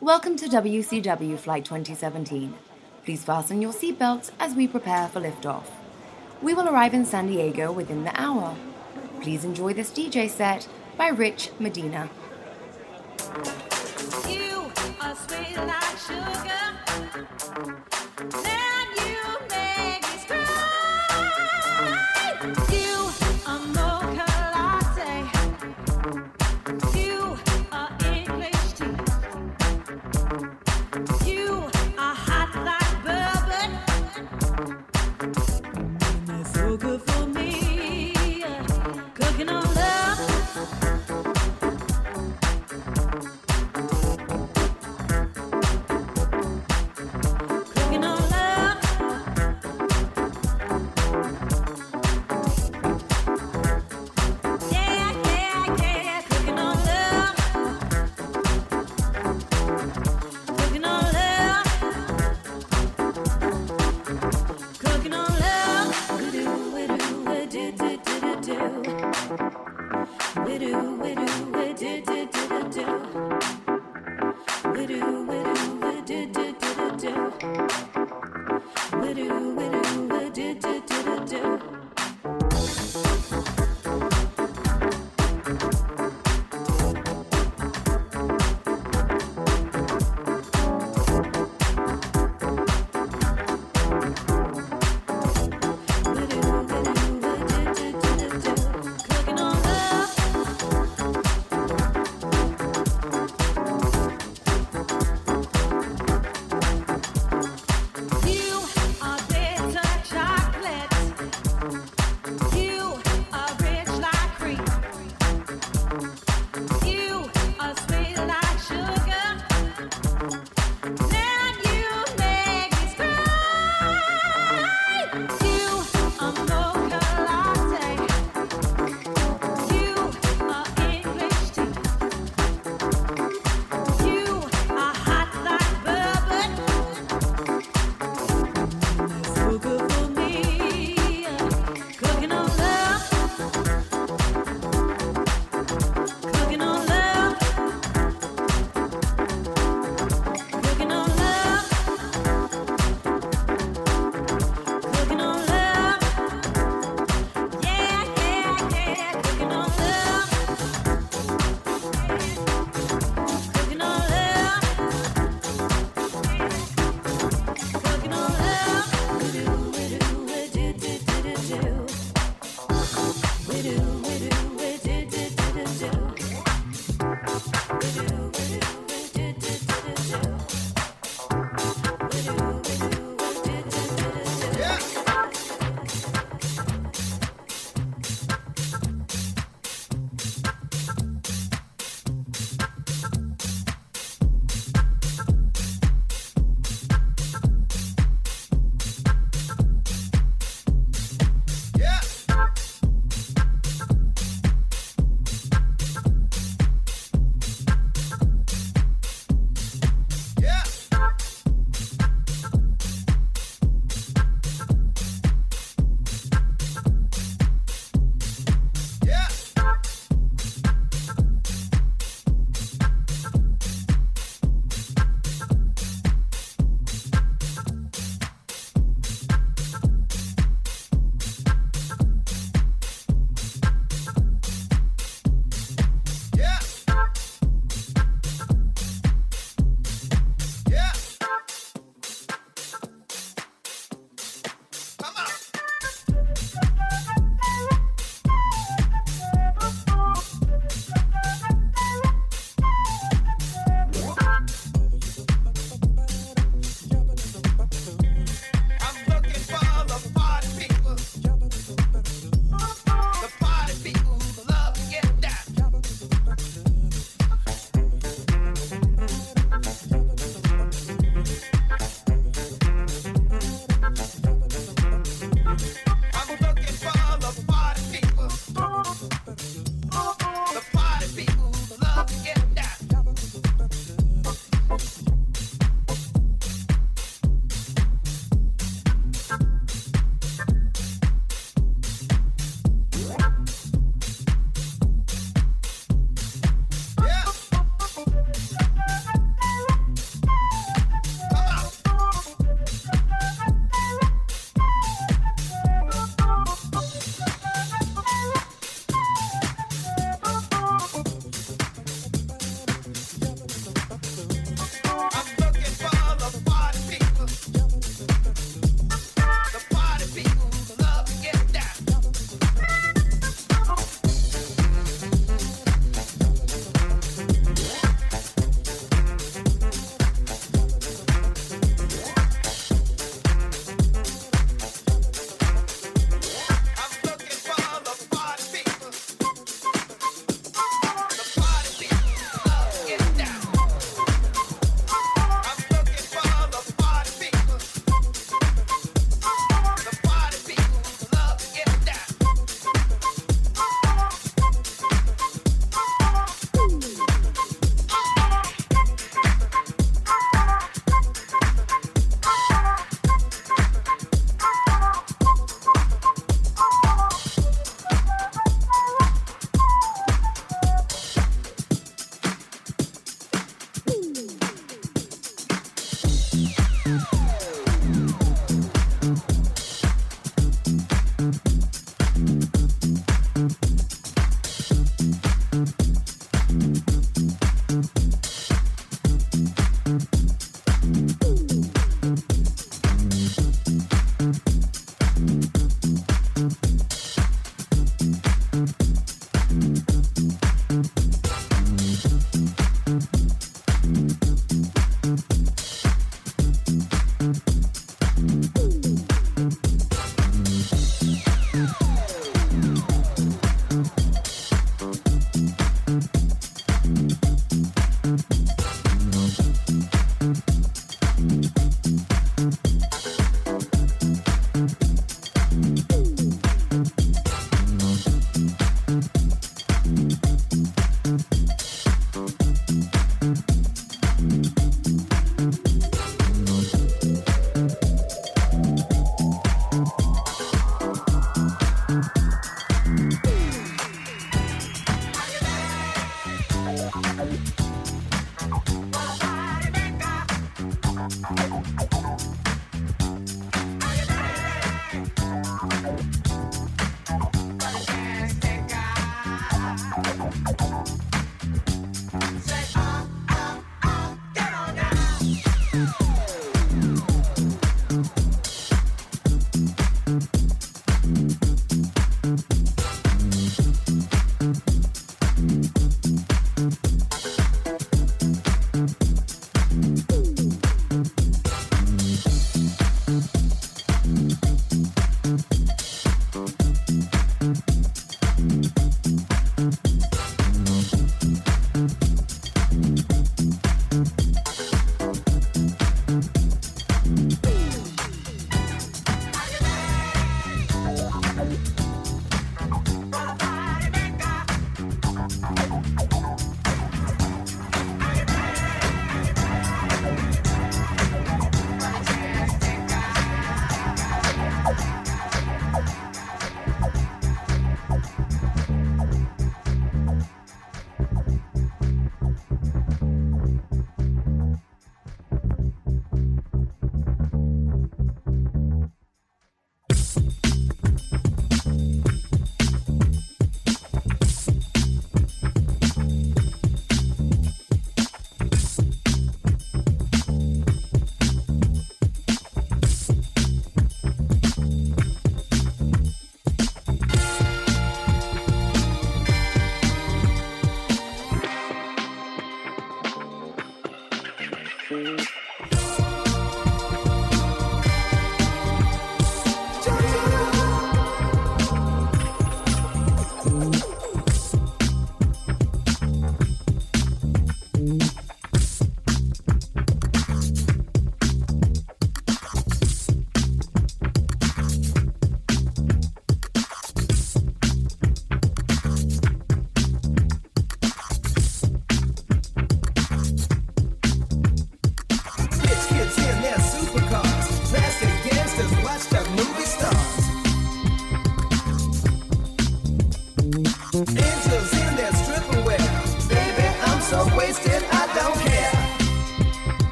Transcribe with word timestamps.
Welcome 0.00 0.36
to 0.38 0.46
WCW 0.46 1.38
Flight 1.38 1.64
2017. 1.64 2.52
Please 3.04 3.24
fasten 3.24 3.62
your 3.62 3.72
seatbelts 3.72 4.32
as 4.40 4.54
we 4.54 4.66
prepare 4.66 5.08
for 5.08 5.20
liftoff. 5.20 5.66
We 6.42 6.52
will 6.52 6.68
arrive 6.68 6.94
in 6.94 7.06
San 7.06 7.28
Diego 7.28 7.70
within 7.72 8.02
the 8.04 8.20
hour. 8.20 8.56
Please 9.22 9.44
enjoy 9.44 9.72
this 9.72 9.90
DJ 9.90 10.28
set 10.28 10.68
by 10.98 11.08
Rich 11.08 11.50
Medina. 11.60 12.10
You 14.28 14.70
are 15.00 15.16
sweet 15.16 15.56
like 15.56 15.96
sugar. 15.96 17.83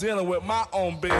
dealing 0.00 0.26
with 0.26 0.42
my 0.44 0.64
own 0.72 0.98
biz. 0.98 1.12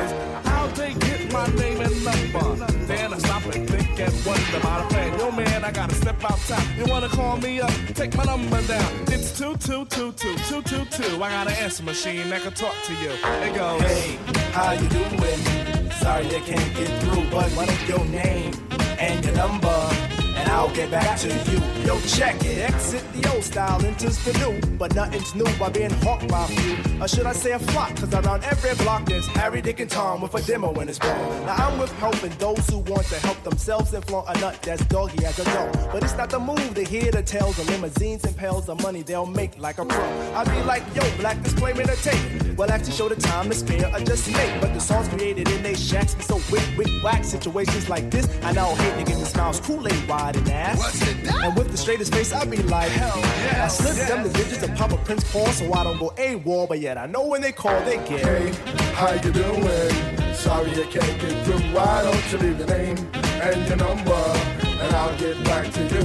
How 0.45 0.67
they 0.69 0.95
get 0.95 1.31
my 1.31 1.47
name 1.49 1.81
and 1.83 2.03
number? 2.03 2.67
Then 2.87 3.13
I 3.13 3.19
stop 3.19 3.45
and 3.55 3.69
think 3.69 4.01
and 4.01 4.25
wonder 4.25 4.57
about 4.57 4.87
a 4.87 4.89
plan. 4.89 5.19
Yo, 5.19 5.31
man, 5.31 5.65
I 5.65 5.71
gotta 5.71 5.95
step 5.95 6.25
outside. 6.25 6.67
You 6.79 6.87
wanna 6.87 7.09
call 7.09 7.37
me 7.37 7.61
up? 7.61 7.71
Take 7.95 8.17
my 8.17 8.25
number 8.25 8.63
down. 8.63 8.91
It's 9.09 9.39
2222222. 9.39 11.17
I 11.17 11.29
got 11.29 11.49
an 11.49 11.53
answer 11.63 11.83
machine 11.83 12.31
that 12.31 12.41
can 12.41 12.53
talk 12.53 12.75
to 12.87 12.95
you. 12.95 13.11
It 13.11 13.55
goes, 13.55 13.83
Hey, 13.83 14.19
how 14.53 14.73
you 14.73 14.89
doing? 14.89 15.91
Sorry 16.01 16.27
I 16.27 16.41
can't 16.41 16.75
get 16.75 16.89
through, 17.03 17.29
but 17.31 17.51
what 17.53 17.69
is 17.69 17.87
your 17.87 18.05
name 18.07 18.55
and 18.99 19.23
your 19.23 19.35
number? 19.35 20.10
I'll 20.51 20.75
get 20.75 20.91
back 20.91 21.19
to 21.21 21.29
you. 21.29 21.61
Yo, 21.87 22.01
check 22.01 22.45
it. 22.45 22.59
Exit 22.59 23.05
the 23.13 23.33
old 23.33 23.45
style, 23.45 23.85
enters 23.87 24.19
the 24.25 24.33
new. 24.39 24.61
But 24.77 24.95
nothing's 24.95 25.35
new 25.35 25.47
by 25.59 25.71
being 25.71 25.91
hawked 26.03 26.29
by 26.29 26.47
few. 26.47 26.77
Or 27.01 27.07
should 27.07 27.27
I 27.27 27.33
say 27.33 27.53
a 27.53 27.59
flock? 27.59 27.95
Cause 27.97 28.13
around 28.13 28.43
every 28.45 28.75
block 28.85 29.07
there's 29.07 29.27
Harry, 29.29 29.63
Dick, 29.63 29.79
and 29.81 29.91
Tom 29.91 30.21
with 30.21 30.35
a 30.35 30.43
demo 30.43 30.73
in 30.81 30.89
his 30.89 30.99
palm. 30.99 31.47
Now 31.47 31.55
I'm 31.55 31.79
with 31.79 31.93
helping 31.99 32.33
those 32.39 32.69
who 32.69 32.79
want 32.79 33.07
to 33.07 33.19
help 33.27 33.43
themselves 33.45 33.95
and 33.95 34.05
flaunt 34.05 34.29
a 34.29 34.41
nut 34.41 34.61
that's 34.63 34.85
doggy 34.87 35.25
as 35.25 35.39
a 35.39 35.45
dog. 35.45 35.73
But 35.93 36.03
it's 36.03 36.17
not 36.17 36.31
the 36.31 36.41
move 36.41 36.75
to 36.75 36.85
hear 36.85 37.13
the 37.13 37.23
tales 37.23 37.59
of 37.59 37.69
limousines 37.69 38.25
and 38.25 38.37
pails 38.37 38.69
of 38.69 38.83
money 38.83 39.03
they'll 39.03 39.27
make 39.27 39.57
like 39.59 39.79
a 39.79 39.85
pro. 39.85 40.05
I'd 40.35 40.51
be 40.51 40.63
like, 40.65 40.83
yo, 40.95 41.03
black 41.19 41.41
disclaimer 41.43 41.85
to 41.85 41.97
tape. 42.03 42.40
Well, 42.61 42.71
actually 42.71 42.93
show 42.93 43.09
the 43.09 43.17
time 43.17 43.49
to 43.49 43.55
spare 43.55 43.91
or 43.91 44.01
just 44.01 44.31
make. 44.31 44.61
But 44.61 44.75
the 44.75 44.81
songs 44.81 45.09
created 45.09 45.49
in 45.49 45.63
they 45.63 45.73
shacks 45.73 46.15
be 46.15 46.23
so 46.23 46.43
wick, 46.53 46.63
wick, 46.77 46.89
whack. 47.03 47.25
Situations 47.25 47.89
like 47.89 48.11
this, 48.11 48.29
I 48.43 48.53
now 48.53 48.75
hate 48.75 48.99
to 48.99 49.11
give 49.11 49.19
me 49.19 49.25
smiles, 49.25 49.61
Kool-Aid 49.61 50.07
wide 50.07 50.37
and 50.37 50.51
ass. 50.51 50.77
What's 50.77 51.01
it? 51.01 51.17
And 51.43 51.57
with 51.57 51.71
the 51.71 51.79
straightest 51.79 52.13
face, 52.13 52.35
I 52.35 52.45
be 52.45 52.59
like, 52.59 52.91
hell 52.91 53.19
yeah. 53.19 53.65
I 53.65 53.69
slip 53.69 54.07
them 54.07 54.25
the 54.25 54.29
digits 54.35 54.63
of 54.63 54.75
Papa 54.75 54.99
Prince 55.07 55.33
Paul 55.33 55.47
so 55.47 55.73
I 55.73 55.85
don't 55.85 55.99
go 55.99 56.11
AWOL, 56.19 56.69
but 56.69 56.81
yet 56.81 56.99
I 56.99 57.07
know 57.07 57.27
when 57.29 57.41
they 57.41 57.51
call, 57.51 57.81
they 57.85 57.97
get. 57.97 58.27
Hey, 58.27 58.53
how 58.93 59.15
you 59.15 59.33
doing? 59.33 60.35
Sorry 60.35 60.71
I 60.71 60.85
can't 60.85 61.19
get 61.19 61.47
through. 61.47 61.61
Why 61.73 62.03
don't 62.03 62.31
you 62.31 62.39
leave 62.47 62.59
your 62.59 62.69
name 62.69 62.99
and 63.41 63.69
your 63.69 63.77
number, 63.79 64.13
and 64.13 64.97
I'll 64.97 65.17
get 65.17 65.43
back 65.45 65.73
to 65.73 65.83
you. 65.83 66.05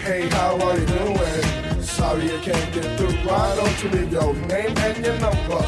Hey, 0.00 0.28
how 0.28 0.60
are 0.60 0.78
you 0.78 0.84
doing? 0.84 1.63
Sorry 2.04 2.36
I 2.36 2.38
can't 2.38 2.74
get 2.74 2.98
through. 2.98 3.16
Why 3.26 3.56
don't 3.56 3.82
you 3.82 3.88
leave 3.88 4.12
your 4.12 4.34
name 4.34 4.76
and 4.76 5.06
your 5.06 5.18
number, 5.20 5.64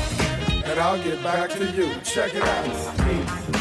and 0.66 0.78
I'll 0.78 1.02
get 1.02 1.22
back 1.22 1.48
to 1.52 1.64
you. 1.72 1.88
Check 2.04 2.34
it 2.34 2.42
out. 2.42 2.64
Peace. 2.98 3.56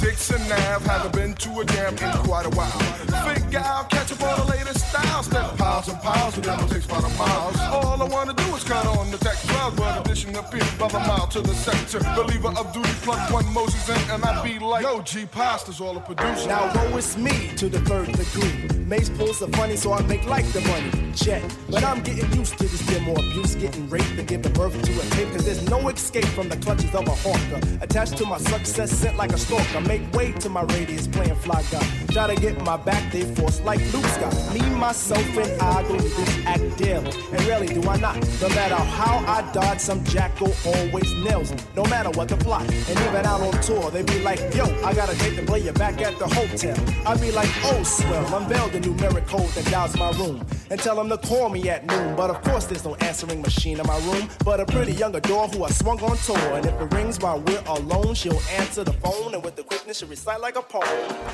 Dixon 0.00 0.40
Ave. 0.52 0.84
Haven't 0.88 1.12
been 1.12 1.34
to 1.34 1.60
a 1.60 1.64
jam 1.64 1.96
in 1.96 2.12
quite 2.24 2.46
a 2.46 2.50
while. 2.50 2.80
Figure 3.26 3.60
out, 3.60 3.88
catch 3.88 4.10
up 4.12 4.22
on 4.22 4.46
the 4.46 4.52
latest 4.52 4.88
style. 4.88 5.22
Step 5.22 5.56
piles 5.78 5.88
and 5.88 6.02
piles, 6.02 6.34
so 6.34 6.40
that 6.40 6.68
takes 6.68 6.86
about 6.86 7.04
a 7.04 7.16
miles. 7.16 7.56
All 7.70 8.02
I 8.02 8.08
wanna 8.08 8.32
do 8.32 8.56
is 8.56 8.64
cut 8.64 8.84
on 8.86 9.10
the 9.10 9.18
text 9.18 9.48
clouds, 9.48 9.76
but 9.76 10.04
addition 10.04 10.34
appears 10.34 10.70
by 10.74 10.88
the 10.88 10.98
mile 11.00 11.26
to 11.28 11.40
the 11.40 11.54
sector. 11.54 12.00
Believer 12.16 12.48
of 12.48 12.72
duty, 12.72 12.90
plug 13.02 13.32
one 13.32 13.52
Moses 13.52 13.88
in, 13.88 14.10
and 14.10 14.24
I 14.24 14.42
be 14.42 14.58
like, 14.58 14.82
Yo, 14.82 15.02
G 15.02 15.26
Pasta's 15.26 15.80
all 15.80 15.96
a 15.96 16.00
producer. 16.00 16.48
Now 16.48 16.72
woe 16.74 16.96
is 16.96 17.16
me 17.16 17.50
to 17.56 17.68
the 17.68 17.80
third 17.80 18.06
degree. 18.12 18.78
Mace 18.88 19.10
pulls 19.10 19.38
the 19.38 19.48
funny, 19.48 19.76
so 19.76 19.92
I 19.92 20.00
make 20.02 20.24
like 20.26 20.46
the 20.52 20.62
money. 20.62 21.12
Check. 21.14 21.42
But 21.68 21.84
I'm 21.84 22.02
getting 22.02 22.32
used 22.32 22.56
to 22.58 22.64
this 22.64 22.84
demo 22.86 23.12
abuse, 23.12 23.54
getting 23.54 23.88
raped 23.90 24.18
and 24.18 24.26
giving 24.26 24.52
birth 24.54 24.80
to 24.82 24.92
a 24.92 25.04
tape. 25.10 25.30
Cause 25.32 25.44
there's 25.44 25.68
no 25.68 25.88
escape 25.88 26.24
from 26.36 26.48
the 26.48 26.56
clutches 26.56 26.94
of 26.94 27.06
a 27.06 27.14
hawker. 27.24 27.60
Attached 27.82 28.16
to 28.16 28.24
my 28.24 28.38
success, 28.38 28.90
sent 28.90 29.16
like 29.16 29.32
a 29.32 29.38
stalker. 29.38 29.80
Make 29.82 30.10
way 30.12 30.32
to 30.32 30.48
my 30.48 30.62
radius, 30.62 31.06
playing 31.06 31.36
fly 31.36 31.62
guy. 31.70 31.86
Try 32.10 32.34
to 32.34 32.40
get 32.40 32.64
my 32.64 32.78
back, 32.78 33.12
they 33.12 33.22
force 33.34 33.60
like 33.60 33.80
Luke 33.92 34.06
Scott. 34.06 34.34
Me, 34.54 34.60
myself, 34.70 35.36
and 35.36 35.60
I 35.60 35.67
go 35.88 35.96
to 35.96 36.02
this 36.02 36.46
act 36.46 36.76
daily. 36.76 37.10
And 37.32 37.44
rarely 37.46 37.66
do 37.66 37.82
I 37.88 37.96
not. 37.98 38.16
No 38.40 38.48
matter 38.50 38.74
how 38.74 39.18
I 39.26 39.50
dodge, 39.52 39.80
some 39.80 40.02
jackal 40.04 40.52
always 40.66 41.12
nails 41.14 41.52
me. 41.52 41.58
No 41.76 41.84
matter 41.84 42.10
what 42.10 42.28
the 42.28 42.36
plot. 42.36 42.62
And 42.62 42.98
even 42.98 43.26
out 43.26 43.40
on 43.40 43.60
tour, 43.60 43.90
they 43.90 44.02
be 44.02 44.20
like, 44.20 44.40
yo, 44.54 44.64
I 44.84 44.94
got 44.94 45.12
a 45.12 45.18
date 45.18 45.36
to 45.36 45.44
play 45.44 45.60
you 45.60 45.72
back 45.72 46.00
at 46.00 46.18
the 46.18 46.26
hotel. 46.26 46.76
I 47.06 47.16
be 47.16 47.30
like, 47.32 47.50
oh, 47.64 47.82
swell, 47.82 48.34
unveil 48.36 48.68
the 48.68 48.80
numeric 48.80 49.26
code 49.26 49.48
that 49.50 49.66
dials 49.70 49.96
my 49.96 50.10
room. 50.12 50.44
And 50.70 50.78
tell 50.80 50.96
them 50.96 51.08
to 51.08 51.18
call 51.18 51.48
me 51.48 51.68
at 51.70 51.86
noon. 51.86 52.14
But 52.16 52.30
of 52.30 52.42
course, 52.42 52.66
there's 52.66 52.84
no 52.84 52.94
answering 52.96 53.40
machine 53.42 53.80
in 53.80 53.86
my 53.86 53.98
room. 54.10 54.28
But 54.44 54.60
a 54.60 54.66
pretty 54.66 54.92
young 54.92 55.14
adore 55.14 55.48
who 55.48 55.64
I 55.64 55.70
swung 55.70 56.00
on 56.02 56.16
tour. 56.18 56.38
And 56.56 56.66
if 56.66 56.74
it 56.80 56.92
rings 56.92 57.18
while 57.18 57.40
we're 57.40 57.62
alone, 57.66 58.14
she'll 58.14 58.40
answer 58.58 58.84
the 58.84 58.92
phone. 58.94 59.34
And 59.34 59.42
with 59.42 59.56
the 59.56 59.62
quickness, 59.62 59.98
she'll 59.98 60.08
recite 60.08 60.40
like 60.40 60.56
a 60.56 60.62
poem. 60.62 60.84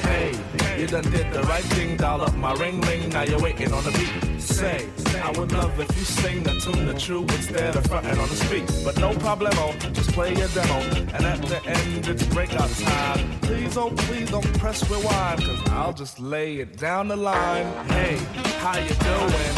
Hey, 0.01 0.33
you 0.79 0.87
done 0.87 1.05
did 1.11 1.33
the 1.33 1.43
right 1.45 1.65
thing, 1.65 1.97
dial 1.97 2.23
up 2.23 2.35
my 2.37 2.53
ring 2.55 2.81
ring, 2.83 3.09
now 3.11 3.23
you're 3.23 3.41
waiting 3.41 3.73
on 3.73 3.83
the 3.85 3.91
beat. 3.93 4.14
Say, 4.39 4.89
I 5.23 5.31
would 5.39 5.53
love 5.53 5.79
if 5.81 5.97
you 5.97 6.05
sing 6.05 6.43
the 6.43 6.53
tune 6.61 6.87
the 6.87 6.95
true 6.95 7.23
instead 7.23 7.77
of 7.77 7.87
fronting 7.87 8.19
on 8.19 8.29
the 8.29 8.37
speak. 8.37 8.67
But 8.85 8.99
no 8.99 9.13
problemo, 9.15 9.75
just 9.93 10.11
play 10.13 10.35
your 10.35 10.49
demo. 10.49 10.81
And 11.15 11.25
at 11.25 11.41
the 11.43 11.61
end, 11.67 12.07
it's 12.07 12.25
breakout 12.27 12.71
time. 12.71 13.41
Please, 13.41 13.77
oh, 13.77 13.91
please 13.91 14.31
don't 14.31 14.59
press 14.59 14.89
rewind, 14.91 15.41
cause 15.43 15.71
I'll 15.71 15.93
just 15.93 16.21
lay 16.21 16.59
it 16.59 16.77
down 16.77 17.09
the 17.09 17.17
line. 17.17 17.67
Hey, 17.89 18.17
how 18.59 18.79
you 18.79 18.95
doing? 18.95 19.55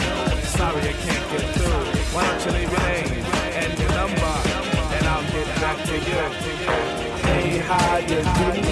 Sorry 0.56 0.80
I 0.80 0.92
can't 0.92 1.30
get 1.32 1.46
through. 1.54 1.84
Why 2.14 2.26
don't 2.26 2.44
you 2.46 2.52
leave 2.52 2.70
your 2.70 2.80
name 2.80 3.25
and 3.60 3.78
your 3.78 3.90
number, 3.90 4.34
and 4.96 5.06
I'll 5.06 5.26
get 5.32 5.46
back 5.60 5.78
to 5.84 5.94
you. 5.94 6.22
Hey, 7.26 7.58
how 7.58 7.96
you 7.98 8.06
doing? 8.06 8.64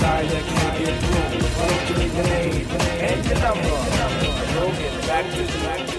Sorry 0.00 0.26
I 0.26 0.42
can't 0.52 0.78
get 0.78 0.96
through. 1.02 1.40
Why 1.56 1.68
don't 1.68 1.88
you 1.88 1.94
leave 1.96 2.14
your 2.14 2.24
name 2.24 2.66
and 3.08 3.26
your 3.26 3.38
number, 3.40 3.99
we'll 5.22 5.89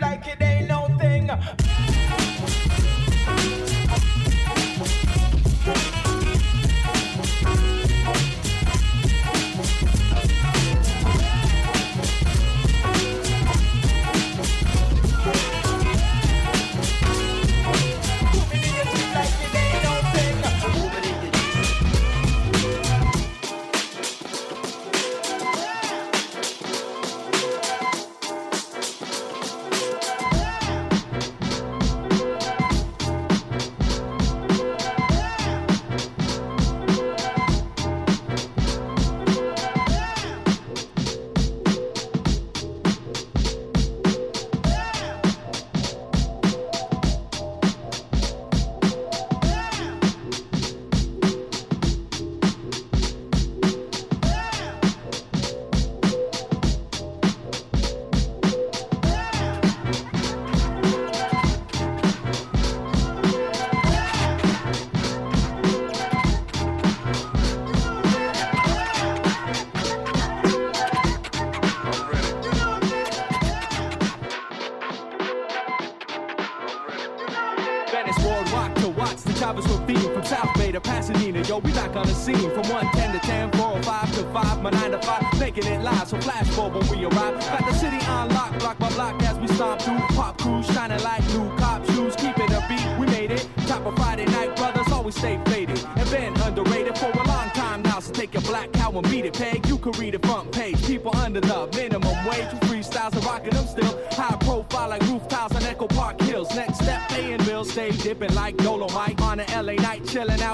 like 0.00 0.26
it 0.26 0.42
ain't. 0.42 0.55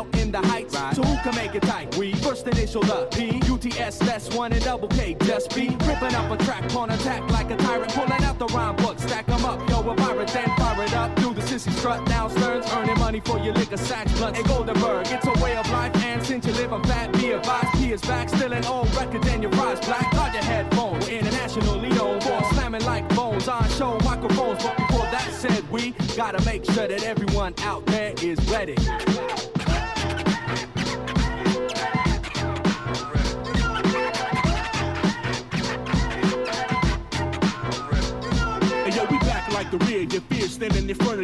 Out 0.03 0.19
in 0.19 0.31
the 0.31 0.39
heights. 0.39 0.75
So 0.97 1.03
who 1.03 1.17
can 1.23 1.35
make 1.35 1.55
it 1.55 1.63
tight? 1.63 1.97
We 1.97 2.13
first 2.15 2.47
initial 2.47 2.83
the 2.83 3.09
P, 3.11 3.41
UTS, 3.51 3.99
that's 3.99 4.35
one 4.35 4.53
and 4.53 4.63
double 4.65 4.89
K. 4.89 5.17
Just 5.23 5.55
be 5.55 5.69
ripping 5.87 6.15
up 6.15 6.31
a 6.31 6.37
track 6.45 6.75
on 6.75 6.91
attack 6.91 7.31
like 7.31 7.51
a 7.51 7.57
tyrant, 7.57 7.93
pulling 7.93 8.25
out 8.25 8.39
the 8.39 8.47
rhyme 8.47 8.77
book, 8.77 8.99
stack 8.99 9.29
'em 9.29 9.45
up. 9.45 9.69
Yo, 9.69 9.79
a 9.91 9.95
pirate, 9.95 10.29
then 10.29 10.49
fire 10.57 10.83
it 10.83 10.95
up. 10.95 11.15
Do 11.17 11.35
the 11.35 11.41
sissy 11.43 11.73
strut 11.79 12.07
now 12.09 12.29
Stearns, 12.29 12.67
earning 12.73 12.99
money 12.99 13.21
for 13.21 13.39
your 13.39 13.55
liquor 13.55 13.77
sacks, 13.77 14.13
blunts. 14.13 14.39
Hey, 14.39 14.45
Goldenberg, 14.45 15.13
it's 15.13 15.27
a 15.27 15.45
way 15.45 15.57
of 15.57 15.69
life, 15.71 15.95
and 16.05 16.25
since 16.25 16.47
you 16.47 16.53
live 16.55 16.73
on 16.73 16.83
fat, 16.85 17.13
be 17.13 17.33
advised. 17.33 17.73
P 17.75 17.93
is 17.93 18.01
back, 18.03 18.29
still 18.29 18.53
an 18.53 18.65
old 18.65 18.95
record, 18.97 19.23
then 19.23 19.43
your 19.43 19.51
prize 19.53 19.81
black. 19.81 20.11
Guard 20.13 20.35
your 20.35 20.45
headphones, 20.45 21.09
internationally 21.09 21.91
known 21.91 22.21
for 22.21 22.43
slamming 22.55 22.85
like 22.85 23.09
bones 23.15 23.49
on 23.49 23.69
show 23.71 23.99
microphones. 24.05 24.63
But 24.63 24.77
before 24.77 25.07
that 25.15 25.29
said, 25.33 25.71
we 25.71 25.95
gotta 26.17 26.43
make 26.45 26.65
sure 26.65 26.89
that 26.89 27.03
everyone 27.05 27.55
out 27.63 27.85
there 27.87 28.15
is 28.23 28.39
ready. 28.51 28.77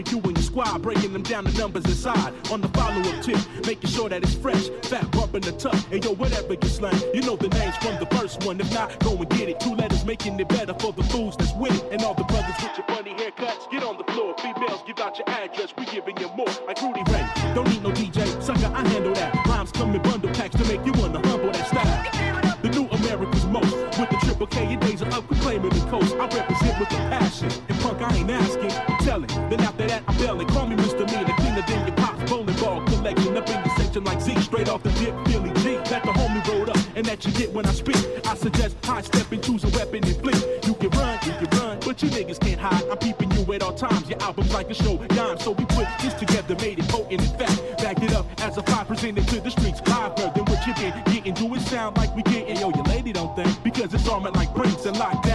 You 0.06 0.18
and 0.18 0.36
your 0.36 0.42
squad, 0.42 0.82
breaking 0.82 1.12
them 1.12 1.22
down 1.22 1.44
the 1.44 1.52
numbers 1.52 1.84
inside. 1.84 2.32
On 2.50 2.60
the 2.60 2.68
follow 2.68 3.00
up 3.00 3.22
tip, 3.22 3.38
making 3.66 3.90
sure 3.90 4.08
that 4.08 4.22
it's 4.22 4.34
fresh. 4.34 4.68
Fat 4.82 5.10
bump 5.12 5.34
in 5.34 5.42
the 5.42 5.52
tuck. 5.52 5.78
And 5.92 6.04
yo, 6.04 6.14
whatever 6.14 6.54
you 6.54 6.68
slang, 6.68 7.00
you 7.14 7.22
know 7.22 7.36
the 7.36 7.48
names 7.48 7.76
from 7.78 7.98
the 7.98 8.06
first 8.16 8.44
one. 8.44 8.60
If 8.60 8.72
not, 8.72 8.98
go 9.00 9.16
and 9.16 9.28
get 9.30 9.48
it. 9.48 9.60
Two 9.60 9.74
letters 9.74 10.04
making 10.04 10.38
it 10.38 10.48
better 10.48 10.74
for 10.74 10.92
the 10.92 11.02
fools 11.04 11.36
that's 11.36 11.54
with 11.54 11.74
it. 11.74 11.92
And 11.92 12.02
all 12.02 12.14
the 12.14 12.24
brothers 12.24 12.56
with 12.62 12.76
your 12.76 12.86
funny 12.86 13.14
haircuts, 13.14 13.70
get 13.70 13.82
on 13.82 13.96
the 13.98 14.04
floor. 14.12 14.34
Females, 14.38 14.82
give 14.86 14.98
out 14.98 15.18
your 15.18 15.28
address. 15.28 15.72
We 15.76 15.84
giving 15.86 16.16
you 16.18 16.28
more. 16.36 16.52
Like 16.66 16.80
Rudy 16.82 17.02
Ray. 17.10 17.26
Don't 17.54 17.68
need 17.68 17.77
you 37.24 37.32
get 37.32 37.52
when 37.52 37.66
I 37.66 37.72
speak. 37.72 37.96
I 38.26 38.34
suggest 38.34 38.76
high 38.84 39.02
stepping, 39.02 39.40
choose 39.40 39.64
a 39.64 39.68
weapon 39.68 40.04
and 40.04 40.16
flee. 40.16 40.38
You 40.66 40.74
can 40.74 40.90
run, 40.90 41.18
you 41.24 41.32
can 41.32 41.58
run, 41.58 41.78
but 41.80 42.02
you 42.02 42.08
niggas 42.10 42.40
can't 42.40 42.60
hide. 42.60 42.84
I'm 42.90 42.98
peeping 42.98 43.30
you 43.32 43.52
at 43.52 43.62
all 43.62 43.74
times. 43.74 44.08
Your 44.08 44.22
album's 44.22 44.52
like 44.52 44.70
a 44.70 44.74
show 44.74 44.96
dime, 45.08 45.38
so 45.38 45.52
we 45.52 45.64
put 45.66 45.86
this 46.00 46.14
together, 46.14 46.54
made 46.56 46.78
it 46.78 46.88
potent 46.88 47.20
in 47.20 47.38
fact. 47.38 47.78
Backed 47.78 48.02
it 48.02 48.12
up 48.12 48.26
as 48.42 48.56
a 48.56 48.62
five 48.62 48.86
presented 48.86 49.26
to 49.28 49.40
the 49.40 49.50
streets. 49.50 49.80
Live 49.86 50.18
heard 50.18 50.34
than 50.34 50.44
what 50.44 50.66
you 50.66 50.74
been 50.74 51.04
getting. 51.12 51.34
Do 51.34 51.54
it 51.54 51.60
sound 51.62 51.96
like 51.96 52.14
we 52.14 52.22
getting? 52.22 52.56
Yo, 52.56 52.70
your 52.70 52.84
lady 52.84 53.12
don't 53.12 53.34
think 53.36 53.62
because 53.62 53.92
it's 53.94 54.08
armored 54.08 54.36
like 54.36 54.54
Prince 54.54 54.86
and 54.86 54.98
locked 54.98 55.27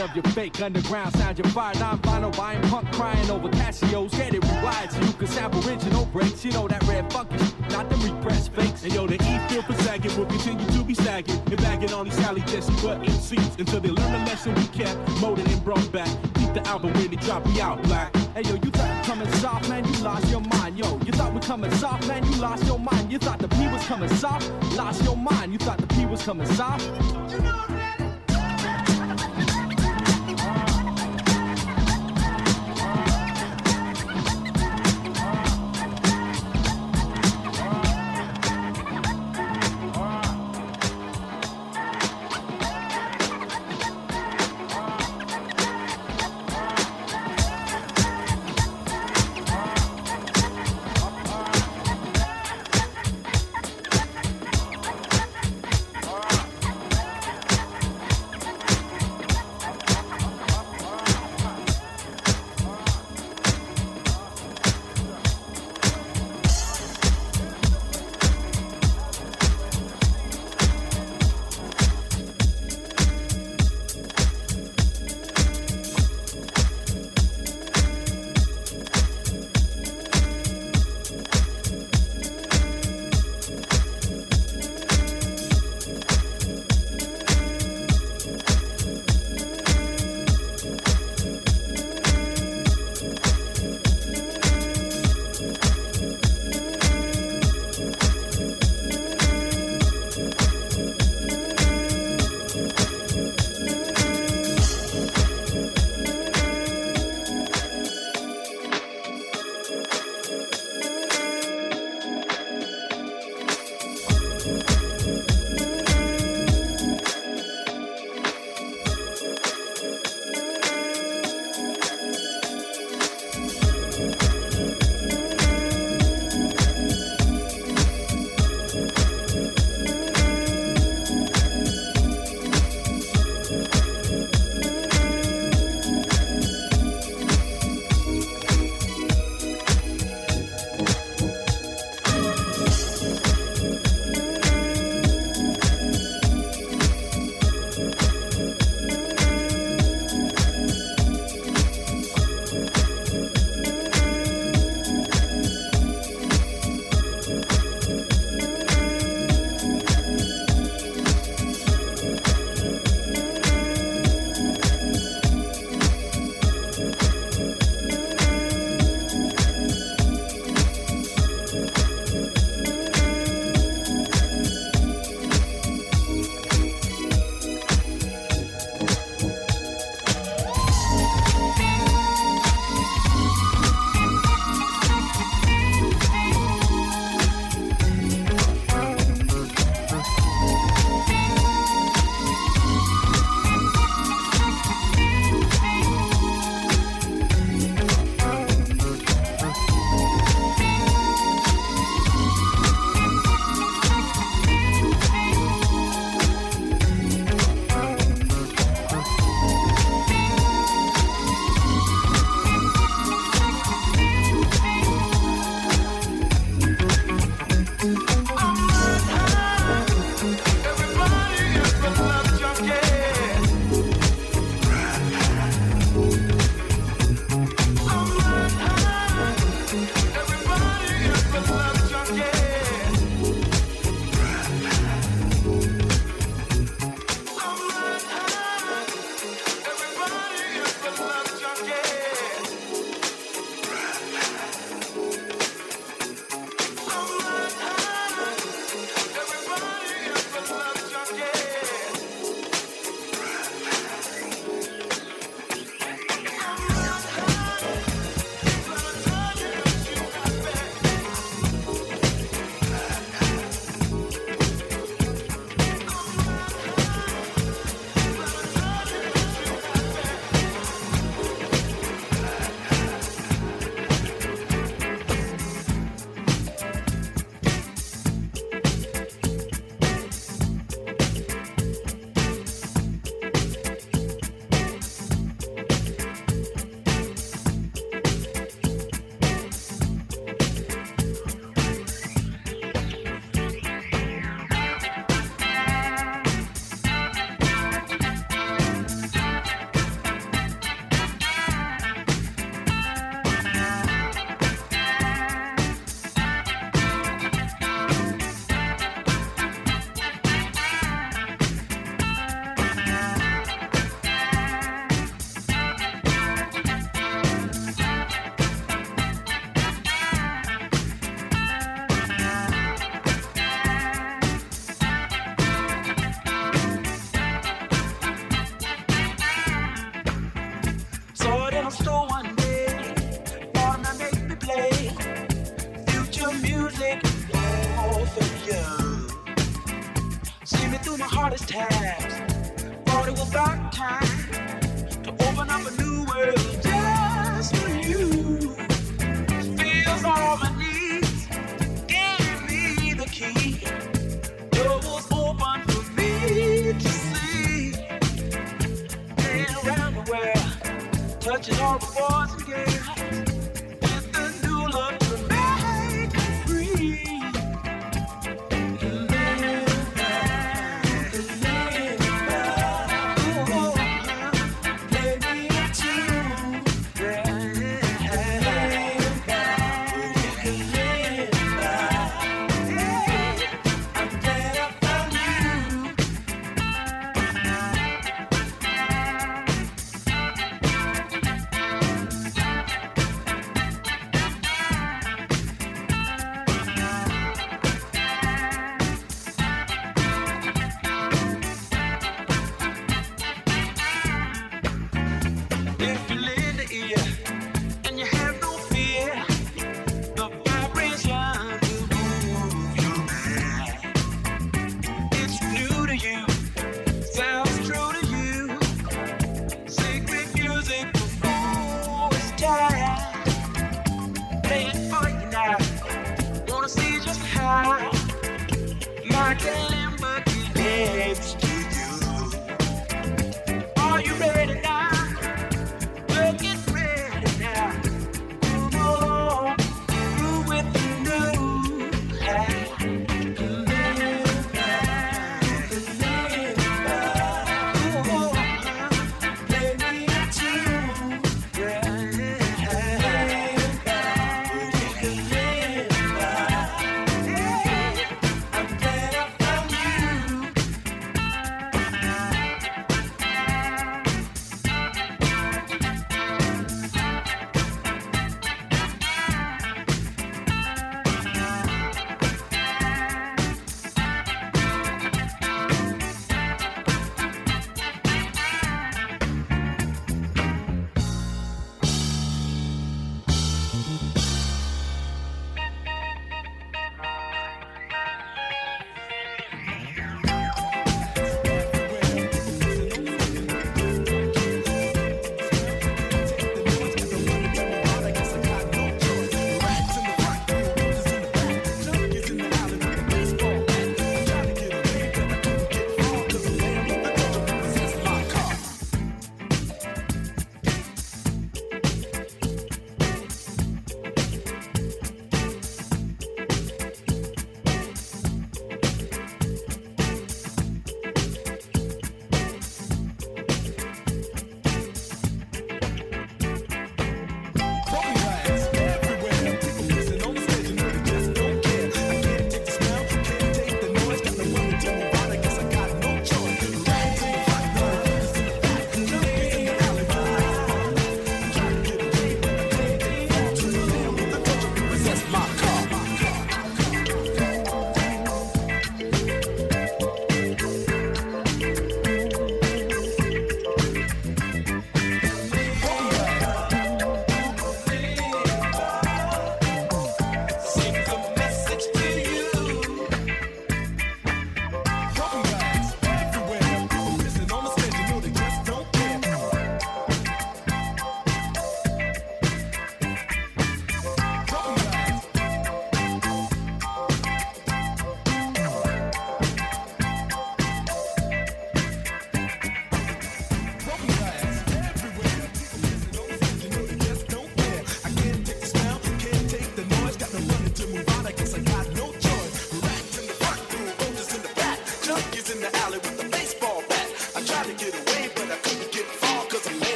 of 0.00 0.14
your 0.14 0.24
fake 0.32 0.60
underground 0.60 1.14
sound. 1.16 1.38
Your 1.38 1.48
fire 1.48 1.74
non-vinyl 1.78 2.36
buying 2.36 2.62
punk 2.62 2.90
crying 2.92 3.30
over 3.30 3.48
Casios. 3.48 4.10
Get 4.12 4.34
it 4.34 4.42
rewired 4.42 4.92
so 4.92 5.00
you 5.00 5.12
can 5.12 5.26
sample 5.26 5.66
original 5.68 6.06
breaks. 6.06 6.44
You 6.44 6.52
know 6.52 6.66
that 6.68 6.82
red 6.86 7.12
funky 7.12 7.38
shit, 7.38 7.70
not 7.70 7.88
the 7.90 7.96
repressed 7.96 8.52
fakes. 8.52 8.82
And 8.84 8.94
yo, 8.94 9.06
the 9.06 9.14
E 9.14 9.48
feel 9.48 9.62
for 9.62 9.74
sagging 9.82 10.16
will 10.16 10.26
continue 10.26 10.66
to 10.66 10.84
be 10.84 10.94
sagging 10.94 11.36
and 11.36 11.56
bagging 11.58 11.92
on 11.92 12.04
these 12.04 12.14
Sally 12.14 12.40
Jessy 12.42 12.72
butt 12.82 13.02
MCs 13.02 13.58
until 13.58 13.80
they 13.80 13.90
learn 13.90 14.12
the 14.12 14.30
lesson 14.30 14.54
we 14.54 14.66
kept, 14.68 14.96
molded 15.20 15.48
and 15.48 15.64
brought 15.64 15.92
back. 15.92 16.08
Keep 16.34 16.54
the 16.54 16.66
album 16.66 16.92
when 16.94 17.12
it 17.12 17.20
drop, 17.20 17.44
we 17.46 17.60
out 17.60 17.82
black. 17.82 18.14
Hey 18.34 18.42
yo, 18.42 18.54
you 18.54 18.70
thought 18.70 19.04
coming 19.04 19.30
soft, 19.34 19.68
man, 19.68 19.84
you 19.84 19.98
lost 20.02 20.28
your 20.30 20.40
mind. 20.40 20.78
Yo, 20.78 20.98
you 21.04 21.12
thought 21.12 21.34
we 21.34 21.40
coming 21.40 21.70
soft, 21.72 22.06
man, 22.08 22.24
you 22.24 22.38
lost 22.40 22.64
your 22.66 22.78
mind. 22.78 23.12
You 23.12 23.18
thought 23.18 23.38
the 23.38 23.48
P 23.48 23.66
was 23.68 23.84
coming 23.84 24.08
soft, 24.08 24.50
lost 24.76 25.04
your 25.04 25.16
mind. 25.16 25.52
You 25.52 25.58
thought 25.58 25.78
the 25.78 25.86
P 25.88 26.06
was 26.06 26.22
coming 26.22 26.46
soft. 26.46 26.88
my 27.40 27.69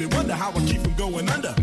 me 0.00 0.06
wonder 0.16 0.34
how 0.34 0.50
I 0.50 0.60
keep 0.64 0.80
from 0.80 0.94
going 0.94 1.28
under. 1.28 1.54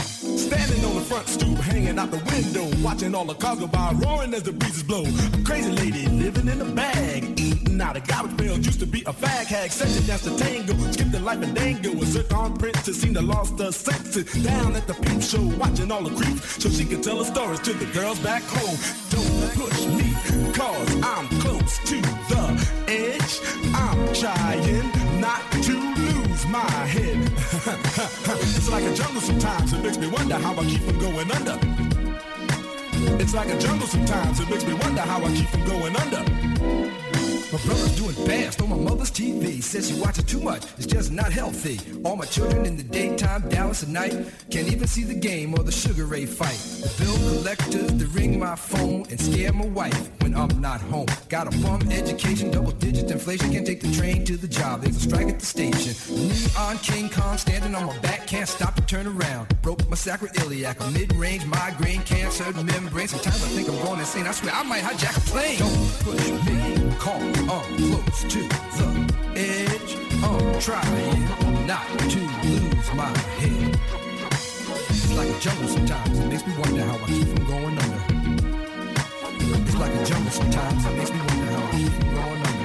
Standing 0.00 0.84
on 0.86 0.94
the 0.94 1.04
front 1.06 1.28
stoop, 1.28 1.58
hanging 1.58 1.98
out 1.98 2.10
the 2.10 2.22
window, 2.32 2.64
watching 2.82 3.14
all 3.14 3.26
the 3.26 3.34
cars 3.34 3.58
go 3.58 3.66
by, 3.66 3.92
roaring 3.92 4.32
as 4.32 4.42
the 4.42 4.52
breezes 4.52 4.82
blow. 4.82 5.04
A 5.04 5.44
crazy 5.44 5.70
lady 5.70 6.06
living 6.06 6.48
in 6.48 6.60
a 6.62 6.64
bag, 6.64 7.38
eating 7.38 7.78
out 7.80 7.96
of 7.96 8.06
garbage 8.06 8.38
pails. 8.38 8.64
Used 8.64 8.80
to 8.80 8.86
be 8.86 9.02
a 9.02 9.12
fag 9.12 9.46
hag, 9.46 9.70
to 9.70 10.06
dance 10.06 10.22
the 10.22 10.34
tango, 10.36 10.72
skipped 10.92 11.12
the 11.12 11.20
life 11.20 11.42
and 11.42 11.54
dango. 11.54 11.90
A 11.90 12.50
princess 12.58 12.84
seemed 12.84 12.84
to 12.86 12.94
seen 12.94 13.12
the 13.12 13.22
lost 13.22 13.58
her 13.58 13.70
senses. 13.70 14.32
Down 14.42 14.74
at 14.74 14.86
the 14.86 14.94
peep 14.94 15.20
show, 15.20 15.44
watching 15.58 15.92
all 15.92 16.02
the 16.02 16.14
creeps, 16.14 16.62
so 16.62 16.70
she 16.70 16.86
could 16.86 17.02
tell 17.02 17.18
her 17.18 17.24
stories 17.24 17.60
to 17.60 17.74
the 17.74 17.86
girls 17.92 18.18
back 18.20 18.42
home. 18.44 18.78
Don't 19.10 19.52
push 19.60 19.86
me, 19.98 20.08
cause 20.54 20.90
I'm 21.02 21.28
close 21.40 21.78
to 21.90 22.11
like 28.72 28.84
a 28.84 28.94
jungle 28.94 29.20
sometimes, 29.20 29.74
it 29.74 29.82
makes 29.82 29.98
me 29.98 30.06
wonder 30.06 30.34
how 30.36 30.54
I 30.54 30.64
keep 30.64 30.80
from 30.80 30.98
going 30.98 31.30
under. 31.30 31.58
It's 33.22 33.34
like 33.34 33.50
a 33.50 33.58
jungle 33.58 33.86
sometimes, 33.86 34.40
it 34.40 34.48
makes 34.48 34.64
me 34.64 34.72
wonder 34.72 35.02
how 35.02 35.22
I 35.22 35.30
keep 35.34 35.46
from 35.50 35.64
going 35.66 35.94
under. 35.94 36.20
My 37.52 37.58
brother's 37.66 37.94
doing 37.96 38.14
fast 38.26 38.62
on 38.62 38.70
my 38.70 38.76
mother's 38.76 39.10
TV. 39.10 39.62
Says 39.62 39.90
she 39.90 40.00
watches 40.00 40.24
too 40.24 40.40
much, 40.40 40.64
it's 40.78 40.86
just 40.86 41.12
not 41.12 41.30
healthy. 41.30 41.78
All 42.02 42.16
my 42.16 42.24
children 42.24 42.64
in 42.64 42.78
the 42.78 42.82
daytime, 42.82 43.46
Dallas 43.50 43.82
at 43.82 43.90
night. 43.90 44.14
Can't 44.50 44.72
even 44.72 44.88
see 44.88 45.04
the 45.04 45.14
game 45.14 45.52
or 45.52 45.62
the 45.62 45.70
Sugar 45.70 46.06
Ray 46.06 46.24
fight. 46.24 46.71
The 46.82 46.90
bill 46.98 47.14
collectors, 47.14 47.92
they 47.92 48.06
ring 48.06 48.40
my 48.40 48.56
phone 48.56 49.06
and 49.08 49.20
scare 49.20 49.52
my 49.52 49.66
wife 49.66 50.10
when 50.20 50.34
I'm 50.34 50.60
not 50.60 50.80
home. 50.80 51.06
Got 51.28 51.46
a 51.46 51.56
bum 51.62 51.80
education, 51.92 52.50
double 52.50 52.72
digit 52.72 53.08
inflation. 53.08 53.52
Can't 53.52 53.64
take 53.64 53.80
the 53.80 53.92
train 53.92 54.24
to 54.24 54.36
the 54.36 54.48
job, 54.48 54.82
there's 54.82 54.96
a 54.96 55.00
strike 55.00 55.28
at 55.28 55.38
the 55.38 55.46
station. 55.46 55.94
Neon 56.12 56.78
King 56.78 57.08
Kong 57.08 57.38
standing 57.38 57.76
on 57.76 57.86
my 57.86 57.96
back, 57.98 58.26
can't 58.26 58.48
stop 58.48 58.74
to 58.74 58.82
turn 58.82 59.06
around. 59.06 59.46
Broke 59.62 59.88
my 59.88 59.94
sacroiliac, 59.94 60.84
a 60.84 60.90
mid-range 60.90 61.46
migraine, 61.46 62.02
cancer 62.02 62.52
membrane. 62.52 63.06
Sometimes 63.06 63.44
I 63.44 63.48
think 63.48 63.68
I'm 63.68 63.76
going 63.84 64.00
insane. 64.00 64.26
I 64.26 64.32
swear 64.32 64.52
I 64.52 64.64
might 64.64 64.82
hijack 64.82 65.16
a 65.16 65.20
plane. 65.30 65.58
Don't 65.60 65.88
push 66.00 66.30
me, 66.46 66.96
call 66.98 67.20
close 67.46 68.22
to 68.24 68.40
the 68.48 69.14
edge. 69.36 69.96
I'm 70.24 70.60
trying 70.60 71.66
not 71.66 71.86
to 72.10 72.18
lose 72.42 72.94
my 72.94 73.16
head. 73.38 73.71
Like 75.22 75.36
a 75.36 75.40
jungle 75.40 75.68
sometimes. 75.68 76.18
It 76.18 76.26
makes 76.26 76.44
me 76.44 76.52
wonder 76.58 76.82
how 76.82 76.96
I 76.96 77.06
keep 77.06 77.28
from 77.28 77.46
going 77.46 77.78
under. 77.78 78.02
It's 79.62 79.76
like 79.76 79.94
a 79.94 80.04
jungle 80.04 80.32
sometimes. 80.32 80.84
It 80.84 80.96
makes 80.96 81.12
me 81.12 81.18
wonder 81.20 81.46
how 81.46 81.64
I 81.64 81.70
keep 81.70 81.92
from 81.92 82.08
going 82.10 82.42
under. 82.42 82.62